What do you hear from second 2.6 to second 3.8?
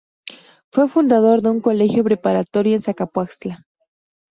en Zacapoaxtla.